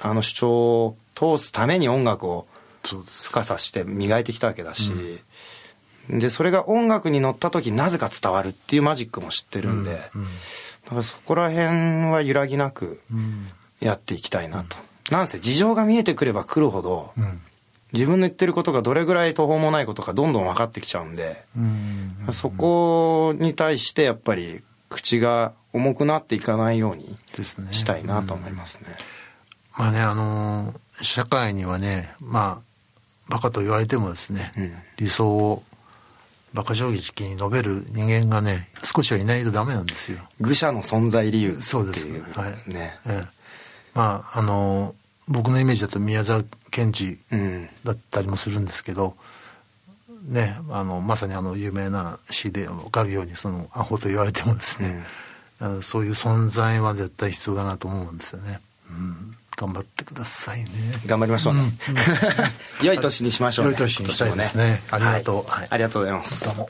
[0.01, 2.47] あの主張を通すために音楽を。
[2.85, 4.91] 深さして磨いてきたわけだし、
[6.09, 10.25] でそれが音楽に乗った時なぜか伝わるっていうマジックも知ってるんで、うん
[10.85, 13.01] だからそこら辺は揺らぎなく
[13.79, 14.77] やっていきたいなと、
[15.11, 17.41] なんせ事情が見えてくればくるほど、うん。
[17.93, 22.27] 自分の言ってることがどれぐらい途方もないことかどんどん分かってきちゃうんで、うん。
[22.31, 27.17] そこに対してやっぱり口が重くなっていかないように
[27.71, 28.89] したいなと思いますね。
[29.75, 32.64] まあねあのー社会にはねまあ
[33.29, 34.73] バカと言われてもですね、うん。
[34.97, 35.63] 理想を
[36.53, 40.19] バカ正直に述べる人間がね少しはいないとダメなんですよ。
[40.39, 41.63] 愚者の存在理由っていう。
[41.63, 42.07] そうです。
[42.07, 42.53] ね、はい。
[42.73, 43.21] ええ。
[43.93, 44.93] まああのー
[45.27, 47.69] 僕のイメージだと宮沢賢治うん。
[47.83, 49.15] だったりもするんですけど
[50.27, 55.03] ねあのまさにあの有名な詩で分かるようにそのアホと言われてもですね、
[55.59, 58.59] あのそういう存在は絶対必要だなと思うんですよね、
[58.89, 60.69] うん、頑張ってくださいね。
[61.05, 61.73] 頑張りましょうね、
[62.83, 63.71] 良い年にしましょうね。
[63.71, 64.83] 良い年にしたいですね。
[64.91, 65.49] ありがとう。
[65.49, 65.59] はい。
[65.61, 65.67] はい。
[65.71, 66.45] ありがとうございます。
[66.45, 66.69] どうも